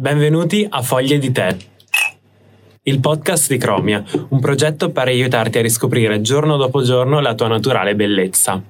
[0.00, 1.54] Benvenuti a Foglie di Tè,
[2.84, 7.48] il podcast di Cromia, un progetto per aiutarti a riscoprire giorno dopo giorno la tua
[7.48, 8.62] naturale bellezza.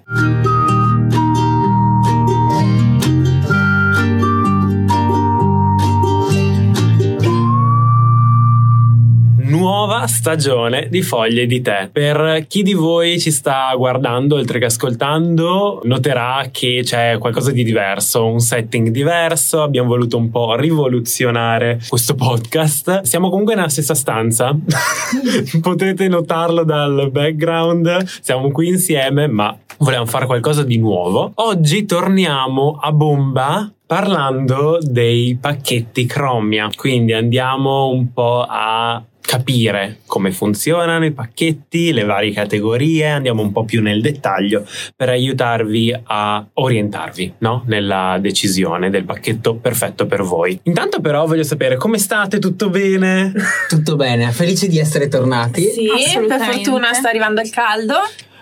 [10.06, 11.88] Stagione di Foglie di Tè.
[11.92, 17.64] Per chi di voi ci sta guardando oltre che ascoltando, noterà che c'è qualcosa di
[17.64, 19.62] diverso, un setting diverso.
[19.62, 23.02] Abbiamo voluto un po' rivoluzionare questo podcast.
[23.02, 24.56] Siamo comunque nella stessa stanza,
[25.60, 28.04] potete notarlo dal background.
[28.20, 31.32] Siamo qui insieme, ma volevamo fare qualcosa di nuovo.
[31.36, 36.70] Oggi torniamo a bomba parlando dei pacchetti Chromia.
[36.76, 43.52] Quindi andiamo un po' a capire come funzionano i pacchetti, le varie categorie, andiamo un
[43.52, 44.66] po' più nel dettaglio
[44.96, 47.62] per aiutarvi a orientarvi no?
[47.66, 50.58] nella decisione del pacchetto perfetto per voi.
[50.64, 53.32] Intanto però voglio sapere come state, tutto bene?
[53.68, 55.62] Tutto bene, felice di essere tornati.
[55.62, 55.88] Sì,
[56.26, 57.94] per fortuna sta arrivando il caldo.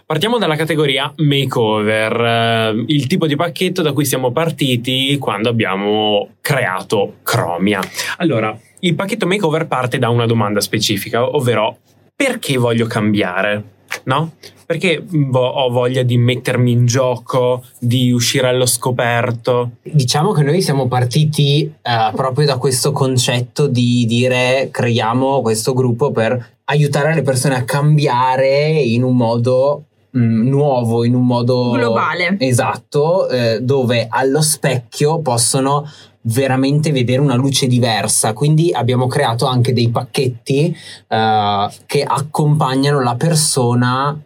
[0.06, 6.36] Partiamo dalla categoria makeover, eh, il tipo di pacchetto da cui siamo partiti quando abbiamo
[6.41, 7.80] creato Chromia.
[8.17, 11.79] Allora, il pacchetto makeover parte da una domanda specifica, ovvero
[12.15, 13.77] perché voglio cambiare?
[14.05, 14.33] No?
[14.67, 19.70] Perché ho voglia di mettermi in gioco, di uscire allo scoperto?
[19.83, 26.11] Diciamo che noi siamo partiti uh, proprio da questo concetto di dire creiamo questo gruppo
[26.11, 29.85] per aiutare le persone a cambiare in un modo
[30.17, 32.37] mm, nuovo, in un modo globale.
[32.41, 35.89] Esatto, eh, dove allo specchio possono
[36.29, 38.33] veramente vedere una luce diversa.
[38.33, 40.77] Quindi abbiamo creato anche dei pacchetti
[41.09, 44.19] uh, che accompagnano la persona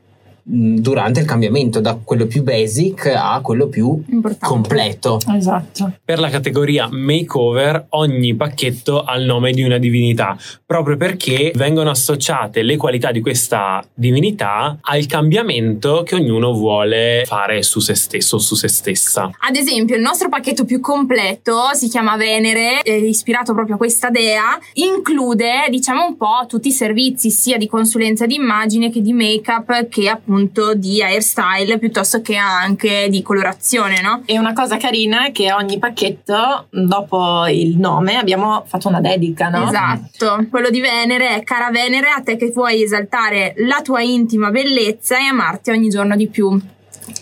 [0.45, 4.47] durante il cambiamento da quello più basic a quello più Importante.
[4.47, 5.21] completo.
[5.35, 5.93] Esatto.
[6.05, 11.91] Per la categoria makeover ogni pacchetto ha il nome di una divinità, proprio perché vengono
[11.91, 18.37] associate le qualità di questa divinità al cambiamento che ognuno vuole fare su se stesso
[18.37, 19.31] o su se stessa.
[19.39, 24.11] Ad esempio, il nostro pacchetto più completo si chiama Venere, è ispirato proprio a questa
[24.11, 29.13] dea, include, diciamo un po' tutti i servizi sia di consulenza di immagine che di
[29.13, 34.23] make-up che appunto appunto di hairstyle piuttosto che anche di colorazione, no?
[34.25, 39.51] E una cosa carina è che ogni pacchetto, dopo il nome, abbiamo fatto una dedica,
[39.51, 39.69] no?
[39.69, 40.47] Esatto.
[40.49, 45.19] Quello di Venere è cara Venere, a te che vuoi esaltare la tua intima bellezza
[45.19, 46.59] e amarti ogni giorno di più.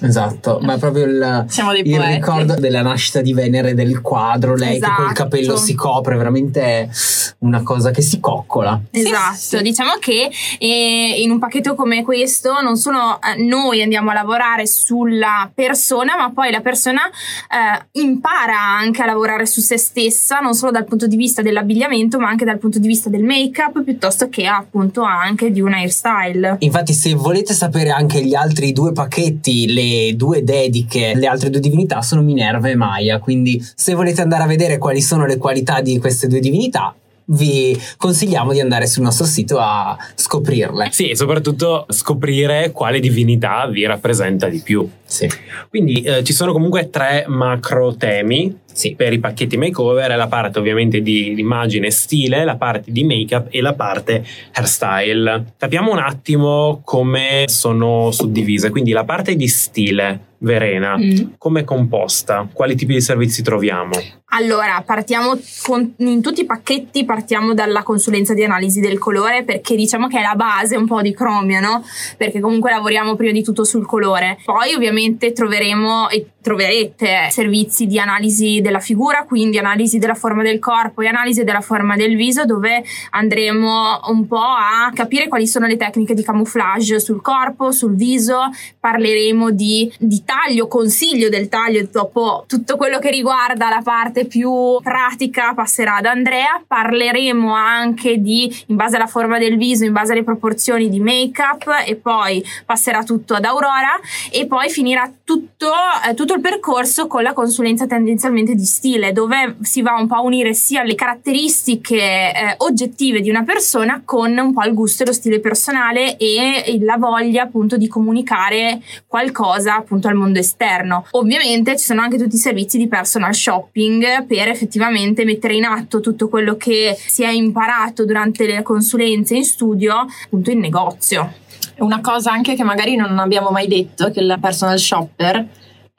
[0.00, 1.46] Esatto, ma è proprio il,
[1.84, 4.90] il ricordo della nascita di Venere del quadro, lei esatto.
[4.90, 5.22] che col esatto.
[5.22, 6.90] capello si copre, veramente
[7.38, 8.80] una cosa che si coccola.
[8.90, 9.62] Esatto, sì, sì.
[9.62, 14.66] diciamo che eh, in un pacchetto come questo non solo eh, noi andiamo a lavorare
[14.66, 20.54] sulla persona, ma poi la persona eh, impara anche a lavorare su se stessa, non
[20.54, 24.28] solo dal punto di vista dell'abbigliamento, ma anche dal punto di vista del make-up, piuttosto
[24.28, 26.56] che appunto anche di un hairstyle.
[26.60, 31.60] Infatti, se volete sapere anche gli altri due pacchetti, le due dediche, le altre due
[31.60, 35.80] divinità sono Minerva e Maya, quindi se volete andare a vedere quali sono le qualità
[35.80, 36.94] di queste due divinità,
[37.32, 40.88] vi consigliamo di andare sul nostro sito a scoprirle.
[40.90, 44.88] Sì, e soprattutto scoprire quale divinità vi rappresenta di più.
[45.04, 45.28] Sì.
[45.68, 48.94] Quindi eh, ci sono comunque tre macro temi sì.
[48.94, 53.04] per i pacchetti makeover, la parte ovviamente di, di immagine e stile, la parte di
[53.04, 55.52] make-up e la parte hairstyle.
[55.56, 61.34] Capiamo un attimo come sono suddivise, quindi la parte di stile Verena, mm.
[61.36, 62.48] come è composta?
[62.50, 63.90] Quali tipi di servizi troviamo?
[64.32, 69.76] Allora, partiamo con, in tutti i pacchetti partiamo dalla consulenza di analisi del colore perché
[69.76, 71.84] diciamo che è la base un po' di Chromia, no?
[72.16, 74.38] Perché comunque lavoriamo prima di tutto sul colore.
[74.42, 80.58] Poi ovviamente troveremo e troverete servizi di analisi della figura, quindi analisi della forma del
[80.58, 85.66] corpo e analisi della forma del viso dove andremo un po' a capire quali sono
[85.66, 91.86] le tecniche di camouflage sul corpo, sul viso, parleremo di, di taglio, consiglio del taglio
[91.90, 98.64] dopo tutto quello che riguarda la parte più pratica passerà ad Andrea, parleremo anche di
[98.66, 102.44] in base alla forma del viso, in base alle proporzioni di make up e poi
[102.64, 103.98] passerà tutto ad Aurora.
[104.30, 105.72] E poi finirà tutto,
[106.08, 110.16] eh, tutto il percorso con la consulenza tendenzialmente di stile dove si va un po'
[110.16, 115.02] a unire sia le caratteristiche eh, oggettive di una persona con un po' il gusto
[115.02, 121.06] e lo stile personale e la voglia appunto di comunicare qualcosa appunto al mondo esterno.
[121.12, 126.00] Ovviamente ci sono anche tutti i servizi di personal shopping per effettivamente mettere in atto
[126.00, 129.94] tutto quello che si è imparato durante le consulenze in studio
[130.24, 131.32] appunto in negozio.
[131.78, 135.48] Una cosa anche che magari non abbiamo mai detto, che il personal shopper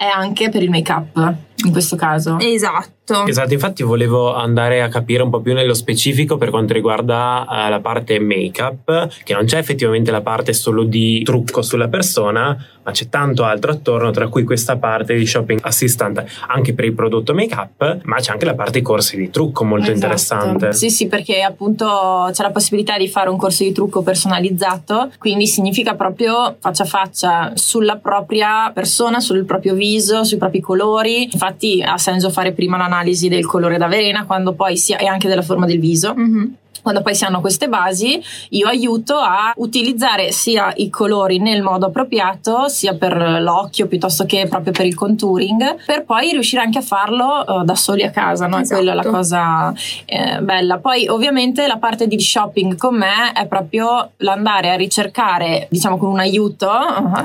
[0.02, 2.40] è anche per il make up in questo caso.
[2.40, 3.30] Esatto Esatto.
[3.30, 7.70] Esatto, infatti volevo andare a capire un po' più nello specifico per quanto riguarda uh,
[7.70, 12.92] la parte make-up, che non c'è effettivamente la parte solo di trucco sulla persona, ma
[12.92, 17.34] c'è tanto altro attorno, tra cui questa parte di shopping assistant anche per il prodotto
[17.34, 19.96] make-up, ma c'è anche la parte corsi di trucco molto Esatto.
[19.96, 20.74] interessante.
[20.74, 25.48] Sì, sì, perché appunto c'è la possibilità di fare un corso di trucco personalizzato, quindi
[25.48, 31.24] significa proprio faccia a faccia sulla propria persona, sul proprio viso, sui propri colori.
[31.32, 33.00] Infatti ha senso fare prima l'analisi
[33.30, 36.14] del colore d'Averena quando poi si e anche della forma del viso.
[36.16, 36.56] Mhm.
[36.82, 41.88] Quando poi si hanno queste basi, io aiuto a utilizzare sia i colori nel modo
[41.88, 46.82] appropriato, sia per l'occhio piuttosto che proprio per il contouring, per poi riuscire anche a
[46.82, 48.60] farlo eh, da soli a casa, no?
[48.60, 48.80] Esatto.
[48.80, 49.74] È quella la cosa
[50.06, 50.80] eh, bella.
[50.80, 56.10] Poi ovviamente la parte di shopping con me è proprio l'andare a ricercare, diciamo con
[56.10, 56.70] un aiuto,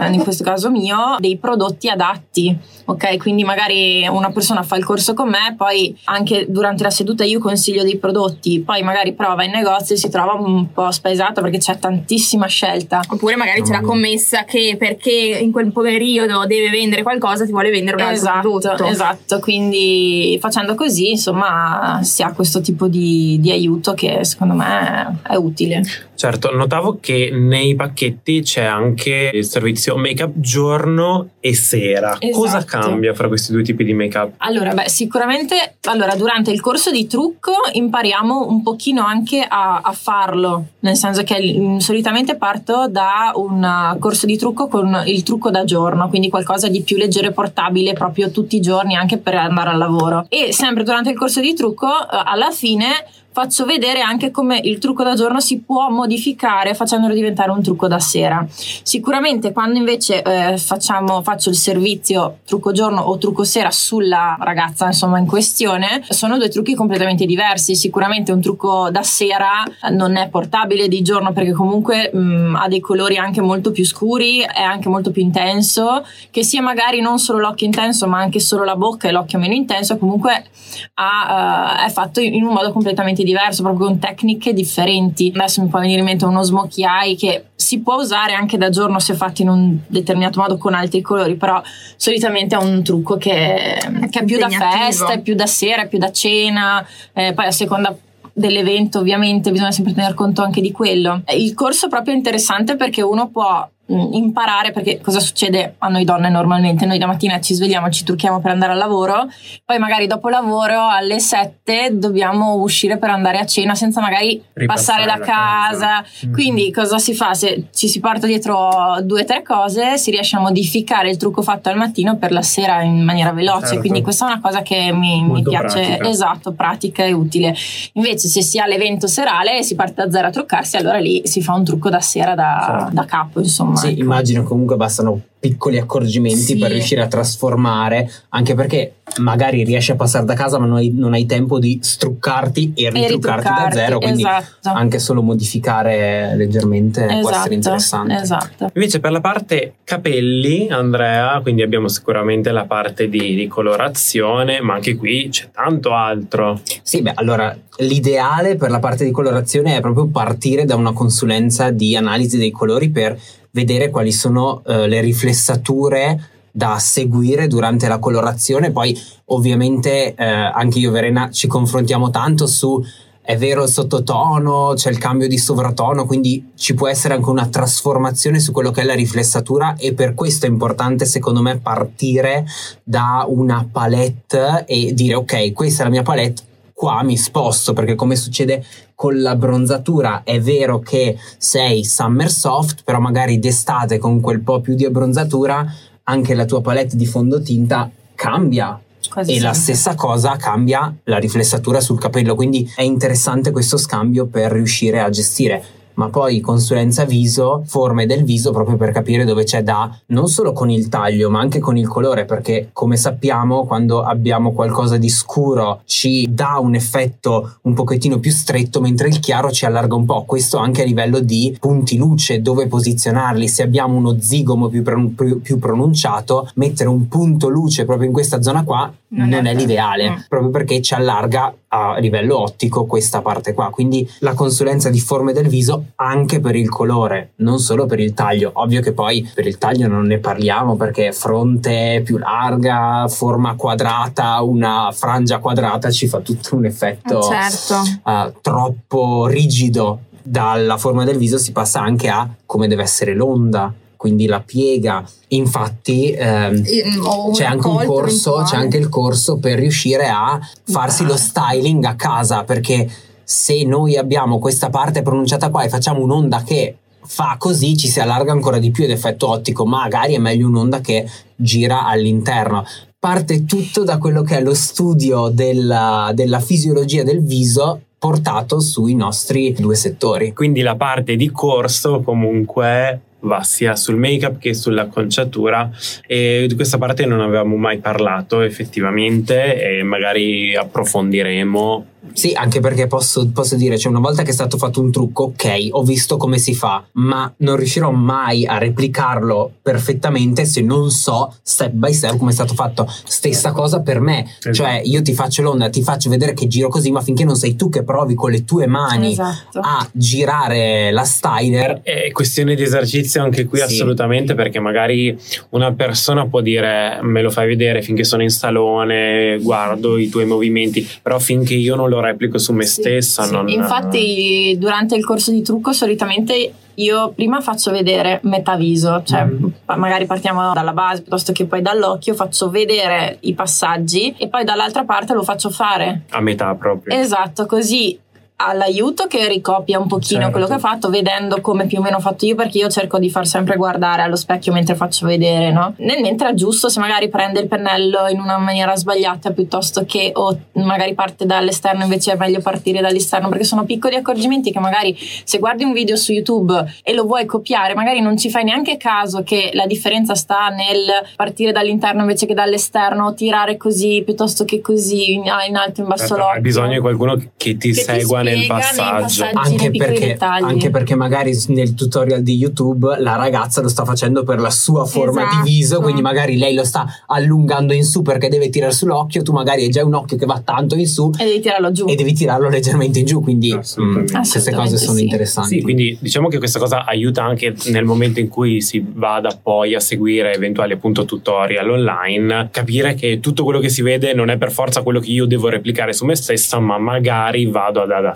[0.01, 2.57] eh, in questo caso mio, dei prodotti adatti.
[2.89, 7.25] Ok, quindi magari una persona fa il corso con me, poi anche durante la seduta
[7.25, 11.59] io consiglio dei prodotti, poi magari prova in negozio si trova un po' spaesato perché
[11.59, 13.01] c'è tantissima scelta.
[13.09, 17.71] Oppure magari c'è la commessa che perché in quel periodo deve vendere qualcosa ti vuole
[17.71, 18.87] vendere un altro Esatto, prodotto.
[18.87, 25.21] esatto, quindi facendo così insomma si ha questo tipo di, di aiuto che secondo me
[25.27, 25.83] è utile.
[26.17, 32.17] Certo, notavo che nei pacchetti c'è anche il servizio make-up giorno e sera.
[32.19, 32.39] Esatto.
[32.39, 34.33] Cosa cambia fra questi due tipi di make-up?
[34.39, 39.93] Allora, beh, sicuramente allora, durante il corso di trucco impariamo un pochino anche a, a
[39.93, 45.23] farlo, nel senso che mm, solitamente parto da un uh, corso di trucco con il
[45.23, 49.19] trucco da giorno, quindi qualcosa di più leggero e portabile proprio tutti i giorni anche
[49.19, 50.27] per andare al lavoro.
[50.29, 53.05] E sempre durante il corso di trucco, uh, alla fine
[53.37, 57.87] faccio vedere anche come il trucco da giorno si può modificare facendolo diventare un trucco
[57.87, 58.47] da sera.
[58.49, 64.87] Sicuramente quando invece eh, facciamo, faccio il servizio trucco giorno o trucco sera sulla ragazza
[64.87, 67.77] insomma in questione, sono due trucchi completamente diversi.
[67.77, 72.81] Sicuramente un trucco da sera non è portabile di giorno perché comunque mh, ha dei
[72.81, 77.41] colori anche molto più scuri, è anche molto più intenso, che sia magari non solo
[77.41, 80.47] l'occhio intenso ma anche solo la bocca e l'occhio meno intenso, comunque
[80.95, 83.26] ha, eh, è fatto in un modo completamente diverso,
[83.63, 85.33] proprio con tecniche differenti.
[85.35, 88.69] Adesso mi può venire in mente uno smokey eye che si può usare anche da
[88.71, 91.61] giorno se fatto in un determinato modo con altri colori, però
[91.97, 93.79] solitamente è un trucco che,
[94.11, 97.47] che è più da festa, è più da sera, è più da cena, eh, poi
[97.47, 97.97] a seconda
[98.33, 101.23] dell'evento ovviamente bisogna sempre tener conto anche di quello.
[101.35, 106.29] Il corso è proprio interessante perché uno può imparare perché cosa succede a noi donne
[106.29, 109.29] normalmente noi da mattina ci svegliamo ci trucchiamo per andare al lavoro
[109.65, 115.05] poi magari dopo lavoro alle 7 dobbiamo uscire per andare a cena senza magari Ripassare
[115.05, 116.05] passare da casa, casa.
[116.33, 120.35] quindi cosa si fa se ci si porta dietro due o tre cose si riesce
[120.37, 123.81] a modificare il trucco fatto al mattino per la sera in maniera veloce Certo.
[123.81, 126.09] quindi questa è una cosa che mi, mi piace pratica.
[126.09, 127.55] esatto pratica e utile
[127.93, 131.23] invece se si ha l'evento serale e si parte da zero a truccarsi allora lì
[131.25, 132.91] si fa un trucco da sera da, Certo.
[132.95, 134.01] da capo insomma Sì, ecco.
[134.01, 136.57] immagino comunque bastano piccoli accorgimenti Sì.
[136.57, 140.91] per riuscire a trasformare, anche perché magari riesci a passare da casa ma non hai,
[140.93, 146.35] non hai tempo di struccarti e e ritruccarti da zero, quindi esatto anche solo modificare
[146.37, 148.15] leggermente può essere esatto, interessante.
[148.15, 154.61] esatto Invece per la parte capelli, Andrea, quindi abbiamo sicuramente la parte di, di colorazione,
[154.61, 156.61] ma anche qui c'è tanto altro.
[156.83, 161.71] Sì, beh, allora l'ideale per la parte di colorazione è proprio partire da una consulenza
[161.71, 163.17] di analisi dei colori per
[163.57, 168.71] vedere quali sono eh, le riflessature da seguire durante la colorazione.
[168.71, 168.97] Poi,
[169.27, 172.83] ovviamente, eh, anche io e Verena ci confrontiamo tanto su.
[173.23, 177.49] È vero il sottotono, c'è il cambio di sovratono, quindi ci può essere anche una
[177.49, 182.47] trasformazione su quello che è la riflessatura e per questo è importante secondo me partire
[182.85, 186.43] da una palette e dire ok, questa è la mia palette,
[186.77, 188.63] qua mi sposto perché come succede
[188.95, 194.61] con la bronzatura è vero che sei summer soft, però magari d'estate con quel po'
[194.61, 195.65] più di abbronzatura
[196.03, 198.79] anche la tua palette di fondotinta cambia
[199.09, 199.61] Quasi e la sempre.
[199.75, 205.09] stessa cosa cambia la riflessatura sul capello, quindi è interessante questo scambio per riuscire a
[205.09, 205.65] gestire.
[205.97, 210.53] Ma poi consulenza viso, forme del viso proprio per capire dove c'è da non solo
[210.53, 215.09] con il taglio, ma anche con il colore, perché come sappiamo, quando abbiamo qualcosa di
[215.09, 220.05] scuro ci dà un effetto un pochettino più stretto, mentre il chiaro ci allarga un
[220.05, 220.25] po'.
[220.25, 223.49] Questo anche a livello di punti luce, dove posizionarli.
[223.49, 228.43] Se abbiamo uno zigomo più, più- più pronunciato, mettere un punto luce proprio in questa
[228.43, 230.15] zona qua non, Non è, è- l'ideale, Mm.
[230.29, 233.71] proprio perché ci allarga a livello ottico questa parte qua.
[233.71, 238.15] Quindi la consulenza di forme del viso anche per il colore, non solo per il
[238.15, 238.51] taglio.
[238.55, 244.43] Ovvio che poi per il taglio non ne parliamo perché fronte più larga, forma quadrata,
[244.43, 247.83] una frangia quadrata ci fa tutto un effetto certo.
[248.05, 250.01] eh, troppo rigido.
[250.29, 255.05] Dalla forma del viso si passa anche a come deve essere l'onda, quindi la piega.
[255.29, 256.63] Infatti, ehm,
[257.03, 261.85] O c'è anche un corso, c'è anche il corso per riuscire a farsi lo styling
[261.85, 262.89] a casa, perché
[263.25, 266.77] se noi abbiamo questa parte pronunciata qua e facciamo un'onda che
[267.07, 270.81] fa così, ci si allarga ancora di più ed effetto ottico, magari è meglio un'onda
[270.81, 272.65] che gira all'interno.
[272.99, 278.95] Parte tutto da quello che è lo studio della, della fisiologia del viso portato sui
[278.95, 280.33] nostri due settori.
[280.33, 285.71] Quindi la parte di corso comunque va sia sul make-up che sull'acconciatura
[286.07, 291.87] e di questa parte non avevamo mai parlato effettivamente e magari approfondiremo.
[292.13, 295.25] Sì, anche perché posso, posso dire, cioè una volta che è stato fatto un trucco,
[295.25, 300.91] ok, ho visto come si fa, ma non riuscirò mai a replicarlo perfettamente se non
[300.91, 302.87] so step by step come è stato fatto.
[303.05, 304.53] Stessa cosa per me, Esatto.
[304.55, 307.57] cioè io ti faccio l'onda, ti faccio vedere che giro così, ma finché non sei
[307.57, 309.61] tu che provi con le tue mani Esatto.
[309.61, 313.65] a girare la styler, È questione di esercizio anche qui Sì.
[313.65, 315.17] assolutamente perché magari
[315.51, 320.27] una persona può dire me lo fai vedere finché sono in salone, guardo i tuoi
[320.27, 323.33] movimenti, però finché io non lo replico su me Sì, stessa sì.
[323.33, 323.49] non...
[323.49, 329.27] Infatti, durante il corso di trucco, solitamente io prima faccio vedere metà viso, cioè
[329.65, 334.45] pa- magari partiamo dalla base piuttosto che poi dall'occhio, faccio vedere i passaggi e poi
[334.45, 336.03] dall'altra parte lo faccio fare.
[336.11, 336.99] a metà proprio.
[336.99, 337.99] Esatto, così
[338.37, 340.33] all'aiuto che ricopia un pochino Certo.
[340.33, 342.99] quello che ha fatto vedendo come più o meno ho fatto io perché io cerco
[342.99, 345.73] di far sempre guardare allo specchio mentre faccio vedere no?
[345.79, 350.11] nel mentre è giusto se magari prende il pennello in una maniera sbagliata piuttosto che
[350.15, 354.95] o magari parte dall'esterno invece è meglio partire dall'esterno perché sono piccoli accorgimenti che magari
[355.25, 358.77] se guardi un video su YouTube e lo vuoi copiare magari non ci fai neanche
[358.77, 364.61] caso che la differenza sta nel partire dall'interno invece che dall'esterno tirare così piuttosto che
[364.61, 367.75] così in, alto in basso Certo, l'occhio hai bisogno di qualcuno che ti Che ti
[367.75, 369.25] segua nel nei passaggio.
[369.25, 369.55] passaggi.
[369.55, 374.41] anche perché, anche perché magari nel tutorial di YouTube la ragazza lo sta facendo per
[374.41, 375.43] la sua forma Esatto.
[375.45, 379.33] di viso, quindi magari lei lo sta allungando in su perché deve tirare sull'occhio, tu
[379.33, 381.95] magari hai già un occhio che va tanto in su e devi tirarlo giù e
[381.95, 384.17] devi tirarlo leggermente in giù, quindi Assolutamente.
[384.19, 385.03] mm, queste cose sono sì.
[385.05, 385.55] interessanti.
[385.57, 389.75] Sì, quindi diciamo che questa cosa aiuta anche nel momento in cui si vada poi
[389.75, 394.37] a seguire eventuali appunto tutorial online, capire che tutto quello che si vede non è
[394.37, 398.16] per forza quello che io devo replicare su me stessa, ma magari vado ad adattare.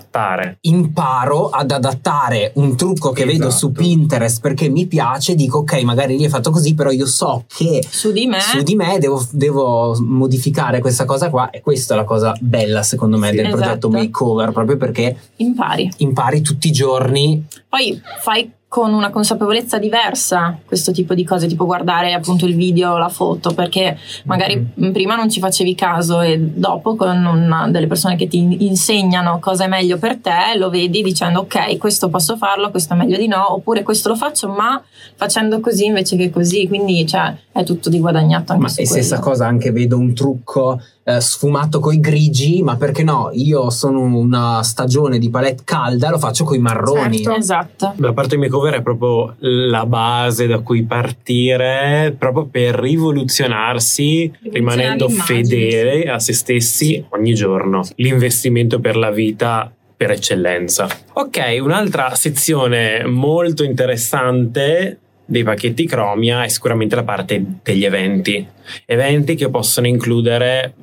[0.61, 3.81] Imparo ad adattare un trucco che vedo su Esatto.
[3.81, 7.83] Pinterest perché mi piace, dico ok, magari lì è fatto così, però io so che
[7.87, 11.97] su di me su di me devo, devo modificare questa cosa qua e questa è
[11.97, 13.35] la cosa bella secondo me Sì.
[13.37, 13.59] del Esatto.
[13.61, 20.57] progetto makeover, proprio perché impari impari tutti i giorni poi fai con una consapevolezza diversa
[20.65, 24.93] questo tipo di cose, tipo guardare appunto il video o la foto, perché magari Mhm.
[24.93, 29.65] prima non ci facevi caso e dopo con una delle persone che ti insegnano cosa
[29.65, 33.27] è meglio per te, lo vedi dicendo ok, questo posso farlo, questo è meglio di
[33.27, 34.81] no, oppure questo lo faccio, ma
[35.17, 38.85] facendo così invece che così, quindi cioè, è tutto di guadagnato anche Ma su e
[38.85, 39.31] stessa quello.
[39.31, 43.29] cosa anche vedo un trucco eh, sfumato coi grigi, ma perché no?
[43.33, 47.17] Io sono una stagione di palette calda, lo faccio coi marroni.
[47.17, 47.37] Certo.
[47.37, 47.93] Esatto.
[47.97, 56.09] La parte makeover è proprio la base da cui partire, proprio per rivoluzionarsi, rimanendo fedele
[56.09, 57.81] a se stessi ogni giorno.
[57.95, 60.87] L'investimento per la vita per eccellenza.
[61.13, 64.97] Ok, un'altra sezione molto interessante
[65.31, 68.45] dei pacchetti Chromia è sicuramente la parte degli eventi.
[68.85, 70.73] Eventi che possono includere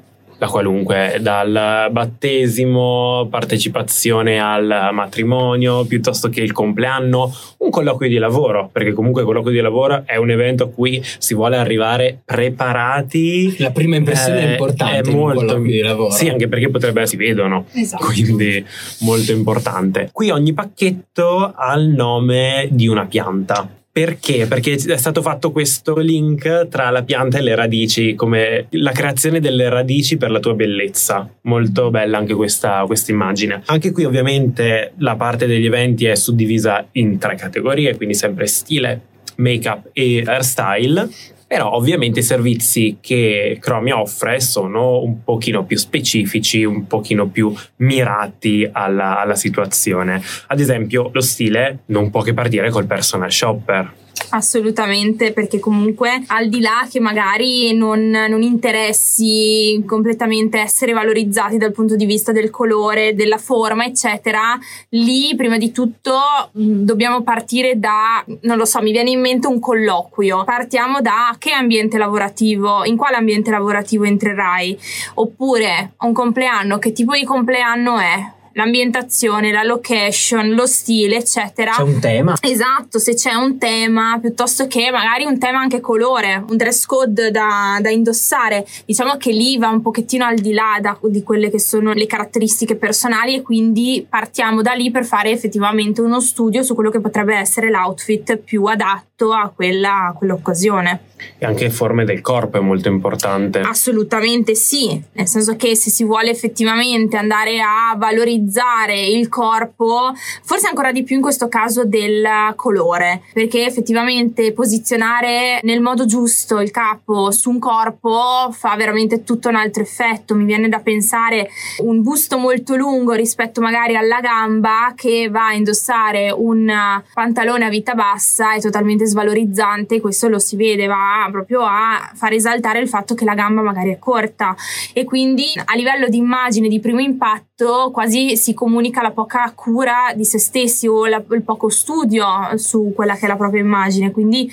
[0.40, 8.68] la qualunque, dal battesimo, partecipazione al matrimonio, piuttosto che il compleanno, un colloquio di lavoro,
[8.72, 13.56] perché comunque il colloquio di lavoro è un evento a cui si vuole arrivare preparati.
[13.58, 16.10] La prima impressione è Eh, importante è in un molto- colloquio di lavoro.
[16.12, 18.04] Sì, anche perché potrebbe si vedono, Esatto.
[18.04, 18.64] quindi
[19.00, 20.08] molto importante.
[20.12, 23.68] Qui ogni pacchetto ha il nome di una pianta.
[23.98, 24.46] Perché?
[24.46, 29.40] Perché è stato fatto questo link tra la pianta e le radici, come la creazione
[29.40, 31.28] delle radici per la tua bellezza.
[31.42, 33.62] Molto bella anche questa questa immagine.
[33.66, 39.00] Anche qui ovviamente la parte degli eventi è suddivisa in tre categorie, quindi sempre stile,
[39.38, 41.08] make-up e hairstyle.
[41.48, 47.50] Però ovviamente i servizi che Chromia offre sono un pochino più specifici, un pochino più
[47.76, 50.22] mirati alla, alla situazione.
[50.48, 53.92] Ad esempio, lo stile non può che partire col personal shopper.
[54.30, 61.72] Assolutamente, perché comunque al di là che magari non, non, interessi completamente essere valorizzati dal
[61.72, 64.58] punto di vista del colore, della forma, eccetera,
[64.90, 66.18] lì prima di tutto
[66.52, 70.44] dobbiamo partire da, non lo so, mi viene in mente un colloquio.
[70.44, 74.78] Partiamo da che ambiente lavorativo, in quale ambiente lavorativo entrerai?
[75.14, 78.36] Oppure un compleanno, che tipo di compleanno è?
[78.52, 81.72] L'ambientazione, la location, lo stile, eccetera.
[81.72, 82.36] C'è un tema.
[82.40, 87.30] Esatto, se c'è un tema, piuttosto che magari un tema anche colore, un dress code
[87.30, 88.66] da, da indossare.
[88.84, 92.06] Diciamo che lì va un pochettino al di là da, di quelle che sono le
[92.06, 97.00] caratteristiche personali e quindi partiamo da lì per fare effettivamente uno studio su quello che
[97.00, 101.07] potrebbe essere l'outfit più adatto a, quella, a quell'occasione.
[101.38, 103.60] E anche forme del corpo è molto importante.
[103.60, 110.68] Assolutamente sì, nel senso che se si vuole effettivamente andare a valorizzare il corpo, forse
[110.68, 116.70] ancora di più in questo caso del colore, perché effettivamente posizionare nel modo giusto il
[116.70, 120.34] capo su un corpo fa veramente tutto un altro effetto.
[120.34, 125.54] Mi viene da pensare un busto molto lungo rispetto magari alla gamba che va a
[125.54, 126.72] indossare un
[127.12, 132.32] pantalone a vita bassa è totalmente svalorizzante, questo lo si vede, va proprio a far
[132.32, 134.54] esaltare il fatto che la gamba magari è corta.
[134.92, 140.12] E quindi a livello di immagine di primo impatto quasi si comunica la poca cura
[140.14, 142.24] di se stessi o la, il poco studio
[142.54, 144.10] su quella che è la propria immagine.
[144.10, 144.48] Quindi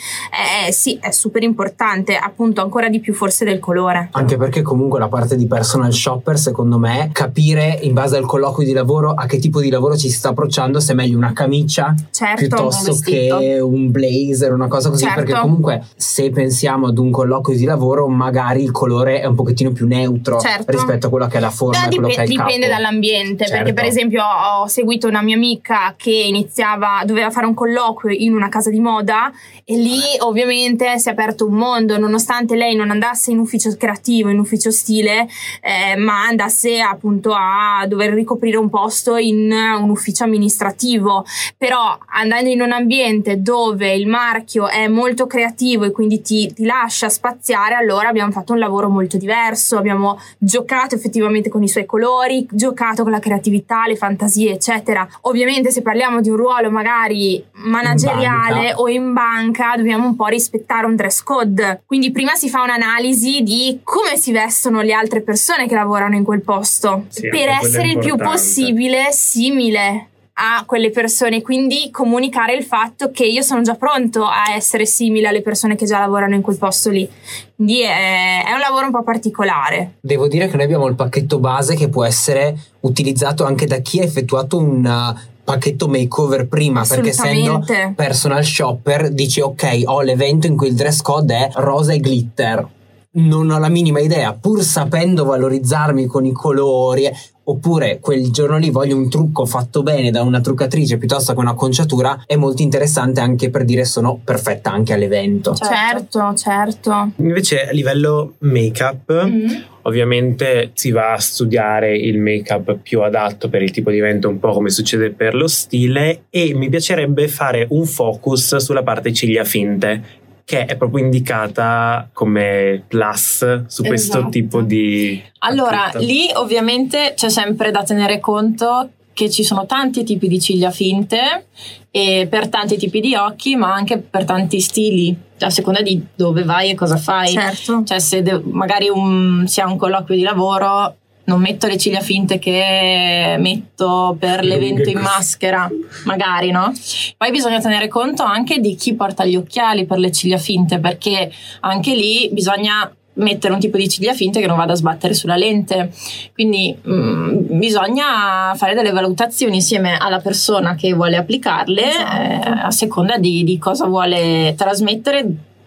[0.67, 4.09] eh, sì è super importante appunto ancora di più forse del colore.
[4.11, 8.65] Anche perché comunque la parte di personal shopper secondo me capire in base al colloquio
[8.65, 11.33] di lavoro a che tipo di lavoro ci si sta approcciando se è meglio una
[11.33, 15.23] camicia certo, piuttosto un che un blazer una cosa così certo.
[15.23, 19.71] perché comunque se pensiamo ad un colloquio di lavoro, magari il colore è un pochettino
[19.71, 20.71] più neutro certo.
[20.71, 21.87] rispetto a quello che è la forma.
[21.87, 23.63] Dip- che è dipende dall'ambiente, certo.
[23.63, 28.33] perché per esempio ho seguito una mia amica che iniziava, doveva fare un colloquio in
[28.33, 29.31] una casa di moda
[29.63, 34.29] e lì ovviamente si è aperto un mondo, nonostante lei non andasse in ufficio creativo,
[34.29, 35.27] in ufficio stile,
[35.61, 41.25] eh, ma andasse appunto a dover ricoprire un posto in un ufficio amministrativo.
[41.57, 46.65] Però andando in un ambiente dove il marchio è molto creativo e quindi ti ti,
[46.65, 51.85] lascia spaziare, allora abbiamo fatto un lavoro molto diverso, abbiamo giocato effettivamente con i suoi
[51.85, 55.07] colori, giocato con la creatività, le fantasie, eccetera.
[55.21, 60.27] Ovviamente se parliamo di un ruolo magari manageriale in o in banca, dobbiamo un po'
[60.27, 61.83] rispettare un dress code.
[61.85, 66.23] Quindi prima si fa un'analisi di come si vestono le altre persone che lavorano in
[66.23, 72.63] quel posto, sì, per essere il più possibile simile a quelle persone, quindi comunicare il
[72.63, 76.41] fatto che io sono già pronto a essere simile alle persone che già lavorano in
[76.41, 77.07] quel posto lì.
[77.55, 79.93] Quindi è, è un lavoro un po' particolare.
[80.01, 83.99] Devo dire che noi abbiamo il pacchetto base che può essere utilizzato anche da chi
[83.99, 87.63] ha effettuato un uh, pacchetto makeover prima perché essendo
[87.95, 92.67] personal shopper dici ok ho l'evento in cui il dress code è rosa e glitter
[93.15, 97.09] non ho la minima idea pur sapendo valorizzarmi con i colori
[97.47, 102.23] oppure quel giorno lì voglio un trucco fatto bene da una truccatrice piuttosto che un'acconciatura,
[102.25, 105.53] è molto interessante anche per dire sono perfetta anche all'evento.
[105.53, 107.11] Certo, certo.
[107.17, 109.61] Invece a livello make-up, mm-hmm.
[109.83, 114.39] ovviamente si va a studiare il make-up più adatto per il tipo di evento, un
[114.39, 119.43] po' come succede per lo stile e mi piacerebbe fare un focus sulla parte ciglia
[119.43, 124.29] finte che è proprio indicata come plus su questo esatto.
[124.29, 125.21] tipo di...
[125.39, 126.07] Allora, acquisto.
[126.07, 131.47] lì ovviamente c'è sempre da tenere conto che ci sono tanti tipi di ciglia finte
[131.89, 136.43] e per tanti tipi di occhi, ma anche per tanti stili, a seconda di dove
[136.43, 137.29] vai e cosa fai.
[137.29, 137.83] Certo.
[137.83, 140.95] Cioè, se de- magari un, si ha un colloquio di lavoro,
[141.25, 145.69] non metto le ciglia finte che metto per l'evento in maschera,
[146.05, 146.71] magari, no?
[147.17, 151.31] Poi bisogna tenere conto anche di chi porta gli occhiali per le ciglia finte, perché
[151.61, 155.35] anche lì bisogna mettere un tipo di ciglia finte che non vada a sbattere sulla
[155.35, 155.91] lente.
[156.33, 162.49] Quindi mh, mm, bisogna fare delle valutazioni insieme alla persona che vuole applicarle esatto.
[162.49, 165.25] eh, a seconda di, di cosa vuole trasmettere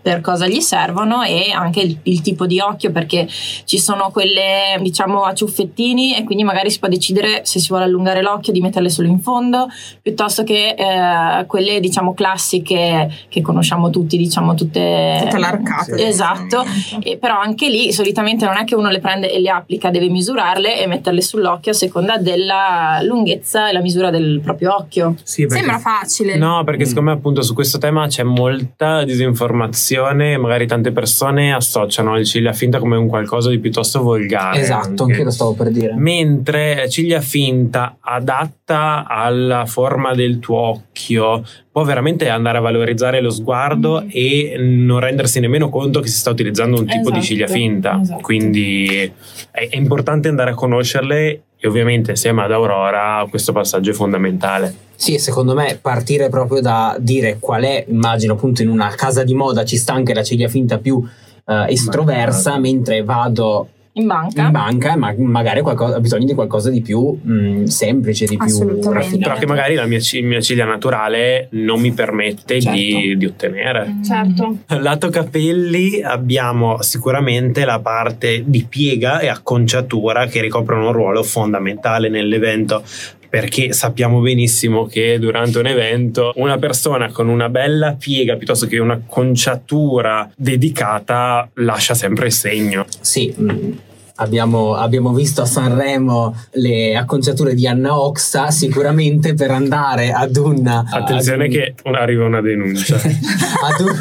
[0.08, 4.78] per cosa gli servono e anche il, il, tipo di occhio perché ci sono quelle
[4.80, 8.62] diciamo a ciuffettini e quindi magari si può decidere se si vuole allungare l'occhio di
[8.62, 9.68] metterle solo in fondo
[10.00, 16.64] piuttosto che eh, quelle diciamo classiche che conosciamo tutti diciamo tutte tutte l'arcata esatto.
[17.02, 20.08] e, però anche lì solitamente non è che uno le prende e le applica deve
[20.08, 25.16] misurarle e metterle sull'occhio a seconda della lunghezza e la misura del proprio occhio.
[25.22, 26.36] Sì, sembra facile.
[26.36, 26.86] No perché mm.
[26.86, 32.24] secondo me appunto su questo tema c'è molta disinformazione situazione magari tante persone associano il
[32.24, 34.60] ciglia finta come un qualcosa di piuttosto volgare.
[34.60, 35.24] Esatto, anche.
[35.24, 35.94] lo stavo per dire.
[35.96, 43.30] Mentre ciglia finta adatta alla forma del tuo occhio può veramente andare a valorizzare lo
[43.30, 44.08] sguardo Mm.
[44.12, 47.98] e non rendersi nemmeno conto che si sta utilizzando un tipo di Esatto, ciglia finta.
[48.00, 48.20] esatto.
[48.22, 49.10] Quindi
[49.50, 54.74] è, è importante andare a conoscerle e ovviamente insieme ad Aurora questo passaggio è fondamentale.
[55.00, 59.32] Sì, secondo me partire proprio da dire qual è, immagino appunto in una casa di
[59.32, 61.00] moda ci sta anche la ciglia finta più
[61.46, 64.42] eh, estroversa, Ma- mentre vado In banca.
[64.46, 68.44] in banca ma magari qualcosa, ho bisogno di qualcosa di più mh, semplice, di più
[68.46, 68.90] Assolutamente.
[68.92, 69.28] raffinato.
[69.28, 72.76] Però che magari la mia, ci- mia ciglia naturale non mi permette Certo.
[72.76, 73.98] di, di ottenere.
[74.04, 74.56] Certo.
[74.80, 82.08] Lato capelli abbiamo sicuramente la parte di piega e acconciatura che ricoprono un ruolo fondamentale
[82.08, 82.82] nell'evento
[83.28, 88.78] perché sappiamo benissimo che durante un evento una persona con una bella piega piuttosto che
[88.78, 92.86] una conciatura dedicata lascia sempre il segno.
[93.00, 93.78] Sì, mh,
[94.16, 100.66] abbiamo, abbiamo visto a Sanremo le acconciature di Anna Oxa, sicuramente per andare ad un...
[100.66, 102.96] Attenzione ad un- che arriva una denuncia.
[102.96, 103.98] ad un,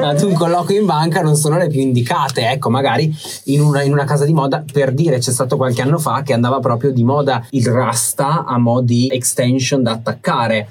[0.00, 2.48] ad un colloquio in banca non sono le più indicate.
[2.50, 5.98] Ecco, magari in una, in una casa di moda, per dire, c'è stato qualche anno
[5.98, 10.68] fa che andava proprio di moda il rasta a mo' di extension da attaccare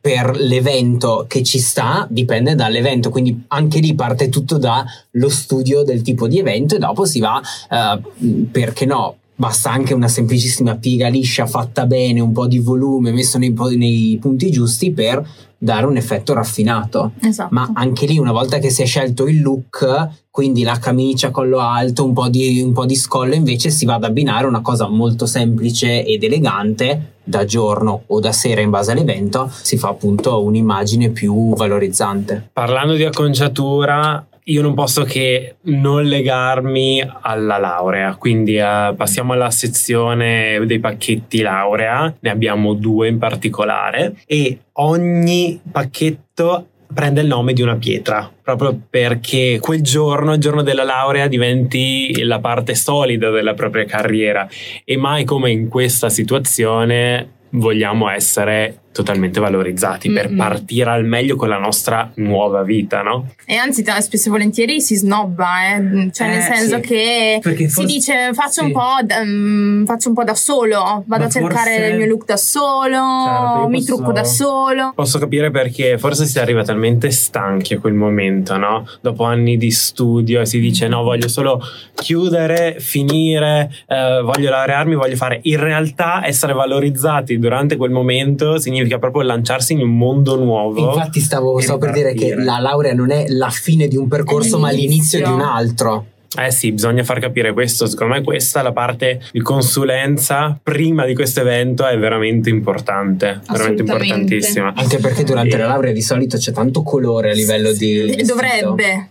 [0.00, 3.10] per l'evento che ci sta, dipende dall'evento.
[3.10, 7.40] Quindi anche lì parte tutto dallo studio del tipo di evento e dopo si va,
[7.70, 9.16] eh, perché no?
[9.38, 14.16] Basta anche una semplicissima piega liscia fatta bene, un po' di volume messo nei, nei
[14.18, 15.22] punti giusti per
[15.58, 17.12] dare un effetto raffinato.
[17.20, 17.48] Esatto.
[17.52, 21.60] Ma anche lì, una volta che si è scelto il look, quindi la camicia, collo
[21.60, 24.88] alto, un po' di, un po' di scollo, invece si va ad abbinare una cosa
[24.88, 30.42] molto semplice ed elegante da giorno o da sera in base all'evento, si fa appunto
[30.44, 32.50] un'immagine più valorizzante.
[32.52, 39.50] Parlando di acconciatura, io non posso che non legarmi alla laurea, quindi eh, passiamo alla
[39.50, 44.14] sezione dei pacchetti laurea, ne abbiamo due in particolare.
[44.26, 50.62] E ogni pacchetto prende il nome di una pietra, proprio perché quel giorno, il giorno
[50.62, 54.48] della laurea, diventi la parte solida della propria carriera.
[54.84, 60.36] E mai come in questa situazione vogliamo essere totalmente valorizzati per Mm-mm.
[60.38, 63.32] partire al meglio con la nostra nuova vita, no?
[63.44, 66.10] E anzi, spesso e volentieri si snobba, eh.
[66.12, 66.80] cioè nel Eh, senso sì.
[66.80, 68.72] che Perché si forse- dice faccio, un sì.
[68.72, 72.06] po' da, mm, faccio un po' da solo, vado Ma a cercare forse- il mio
[72.06, 74.92] look da solo, Certo, mi posso- trucco da solo.
[74.94, 78.86] Posso capire perché forse si arriva talmente stanchi a quel momento, no?
[79.02, 81.60] Dopo anni di studio e si dice no, voglio solo
[81.94, 85.40] chiudere, finire, eh, voglio laurearmi, voglio fare.
[85.42, 90.92] In realtà essere valorizzati durante quel momento significa proprio lanciarsi in un mondo nuovo.
[90.92, 94.58] Infatti stavo, stavo per dire che la laurea non è la fine di un percorso,
[94.58, 96.06] ma l'inizio di un altro.
[96.38, 97.86] Eh sì, bisogna far capire questo.
[97.86, 103.82] Secondo me questa, la parte di consulenza prima di questo evento è veramente importante, veramente
[103.82, 104.72] importantissima.
[104.76, 108.00] Anche perché durante E- la laurea di solito c'è tanto colore a livello di.
[108.00, 108.34] D- vestito.
[108.34, 109.10] Dovrebbe.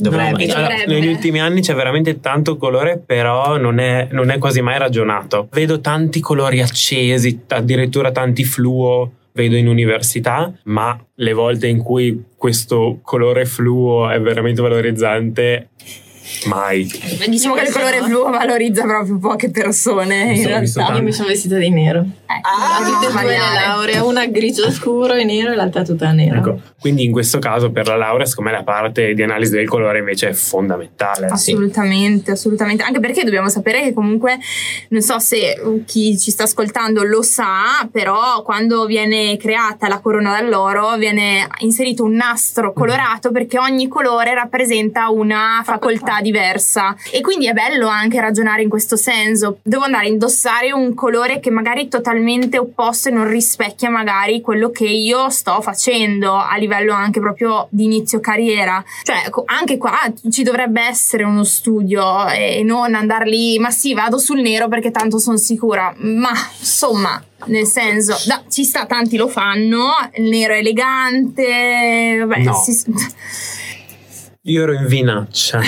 [0.00, 0.44] Dovrebbe.
[0.44, 0.94] Allora, Dovrebbe.
[0.94, 5.48] negli ultimi anni c'è veramente tanto colore, però non è, non è quasi mai ragionato.
[5.50, 9.12] Vedo tanti colori accesi, addirittura tanti fluo.
[9.32, 15.68] Vedo in università, ma le volte in cui questo colore fluo è veramente valorizzante,
[16.46, 16.84] mai.
[17.28, 20.96] Diciamo che il colore blu valorizza proprio poche persone in Ho visto realtà.
[20.96, 22.00] Io mi sono vestita di nero.
[22.00, 26.12] Ecco, Ah, Tutte e due le lauree, una grigio scuro e nero e l'altra tutta
[26.12, 26.38] nera.
[26.38, 29.68] Ecco, quindi in questo caso per la laurea, secondo me la parte di analisi del
[29.68, 31.26] colore invece è fondamentale.
[31.26, 32.82] Assolutamente, assolutamente.
[32.82, 34.38] Anche perché dobbiamo sapere che comunque,
[34.88, 40.32] non so se chi ci sta ascoltando lo sa, però quando viene creata la corona
[40.32, 46.96] d'alloro viene inserito un nastro colorato perché ogni colore rappresenta una facoltà diversa.
[47.10, 49.58] E quindi è bello anche ragionare in questo senso.
[49.62, 54.40] Devo andare a indossare un colore che magari è totalmente opposto e non rispecchia magari
[54.40, 58.82] quello che io sto facendo a livello anche proprio di inizio carriera.
[59.02, 59.98] Cioè, anche qua
[60.30, 64.90] ci dovrebbe essere uno studio e non andare lì, ma sì, vado sul nero perché
[64.90, 65.94] tanto sono sicura.
[65.98, 72.42] Ma insomma, nel senso, da- ci sta, tanti lo fanno, il nero è elegante, vabbè,
[72.42, 72.54] No.
[72.54, 72.84] si-
[74.48, 75.60] Io ero in vinaccia,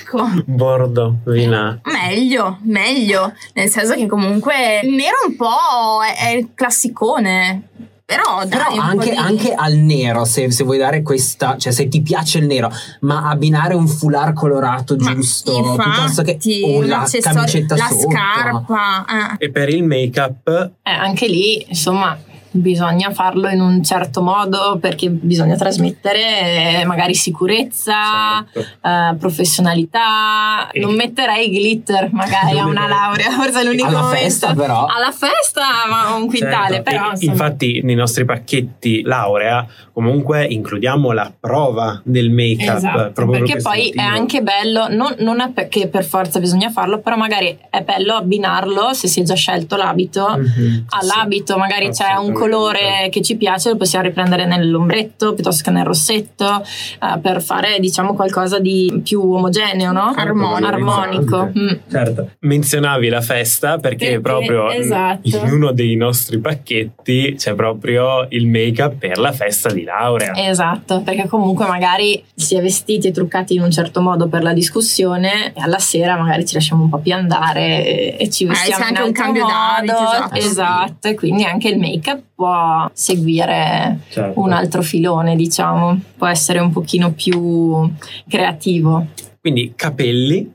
[0.00, 0.26] ecco.
[0.46, 1.80] bordo, vinaccia.
[1.84, 7.62] Meglio, meglio, nel senso che comunque il nero un po' è, è il classicone,
[8.06, 11.88] però Però dai, anche, di- anche al nero, se, se vuoi dare questa, cioè se
[11.88, 16.82] ti piace il nero, ma abbinare un foulard colorato Ma giusto, infatti, piuttosto che o
[16.82, 18.10] la camicetta la sotto.
[18.10, 19.04] scarpa,
[19.38, 19.44] eh.
[19.44, 22.18] E per il make-up Eh, anche lì, insomma,
[22.52, 28.60] bisogna farlo in un certo modo perché bisogna trasmettere eh, magari sicurezza, Certo.
[28.88, 30.70] eh, professionalità.
[30.70, 34.20] E- Non metterei glitter magari a una laurea, forse è l'unico Alla momento.
[34.22, 34.86] festa, però.
[34.86, 36.90] Alla festa, ma un quintale, Certo.
[36.90, 43.78] però infatti nei nostri pacchetti laurea comunque includiamo la prova del make-up Esatto, perché poi
[43.86, 44.00] motivo.
[44.00, 48.14] è anche bello, non, non è perché per forza bisogna farlo, però magari è bello
[48.14, 50.86] abbinarlo se si è già scelto l'abito Mhm.
[50.88, 52.32] all'abito, magari c'è un.
[52.40, 57.78] Colore che ci piace, lo possiamo riprendere nell'ombretto piuttosto che nel rossetto eh, per fare
[57.78, 60.12] diciamo qualcosa di più omogeneo, no?
[60.16, 60.66] Armonico.
[60.66, 61.50] Armonico.
[61.56, 61.68] Mm.
[61.90, 62.30] Certo.
[62.40, 65.28] Menzionavi la festa perché, Perché, proprio esatto.
[65.28, 70.34] in uno dei nostri pacchetti c'è proprio il make-up per la festa di laurea.
[70.34, 74.52] Esatto, perché comunque magari si è vestiti e truccati in un certo modo per la
[74.52, 78.48] discussione e alla sera magari ci lasciamo un po' più andare e, e ci Eh,
[78.48, 80.38] vestiamo c'è in anche un cambio d'abito, esatto.
[80.60, 84.40] Esatto, e quindi anche il make-up può seguire Certo.
[84.40, 87.86] un altro filone, diciamo, può essere un pochino più
[88.26, 89.08] creativo.
[89.38, 90.50] Quindi capelli.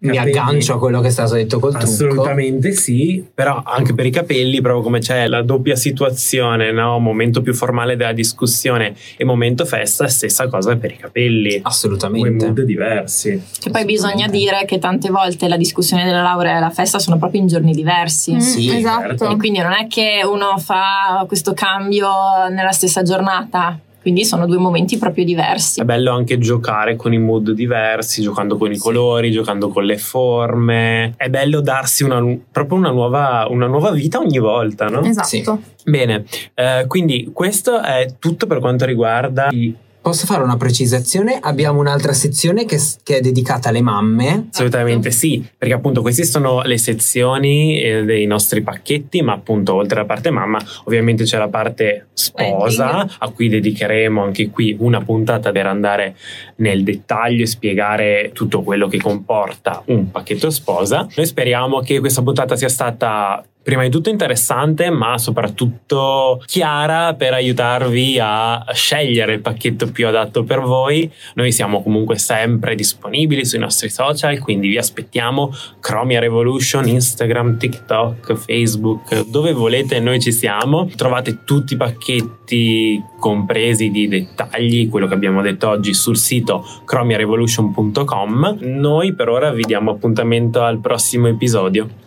[0.00, 0.38] Mi Capelli.
[0.38, 1.86] aggancio a quello che è stato detto col trucco.
[1.86, 7.00] Assolutamente sì, però anche per i capelli, proprio come c'è la doppia situazione, no?
[7.00, 11.48] momento più formale della discussione e momento festa, stessa cosa per i capelli.
[11.50, 12.44] Due Assolutamente.
[12.46, 13.42] mood diversi.
[13.58, 17.18] Che poi bisogna dire che tante volte la discussione della laurea e la festa sono
[17.18, 18.34] proprio in giorni diversi.
[18.34, 19.00] Mm, Sì, esatto.
[19.00, 19.30] certo.
[19.30, 22.08] E quindi non è che uno fa questo cambio
[22.50, 25.80] nella stessa giornata, quindi sono due momenti proprio diversi.
[25.80, 29.98] È bello anche giocare con i mood diversi, giocando con i colori, giocando con le
[29.98, 31.14] forme.
[31.16, 35.02] È bello darsi una, proprio una nuova, una nuova vita ogni volta, no?
[35.02, 35.26] Esatto.
[35.26, 35.44] Sì.
[35.84, 41.38] Bene, eh, quindi questo è tutto per quanto riguarda i Posso fare una precisazione?
[41.40, 44.48] Abbiamo un'altra sezione che, che è dedicata alle mamme.
[44.52, 49.98] Assolutamente sì, perché appunto queste sono le sezioni eh, dei nostri pacchetti, ma appunto oltre
[49.98, 55.52] alla parte mamma, ovviamente c'è la parte sposa, a cui dedicheremo anche qui una puntata
[55.52, 56.16] per andare
[56.56, 61.06] nel dettaglio e spiegare tutto quello che comporta un pacchetto sposa.
[61.14, 67.34] Noi speriamo che questa puntata sia stata prima di tutto interessante, ma soprattutto chiara per
[67.34, 71.12] aiutarvi a scegliere il pacchetto più adatto per voi.
[71.34, 78.36] Noi siamo comunque sempre disponibili sui nostri social, quindi vi aspettiamo Chromia Revolution, Instagram, TikTok,
[78.36, 80.88] Facebook, dove volete noi ci siamo.
[80.96, 88.60] Trovate tutti i pacchetti compresi di dettagli, quello che abbiamo detto oggi sul sito chromiarevolution.com.
[88.60, 92.06] Noi per ora vi diamo appuntamento al prossimo episodio.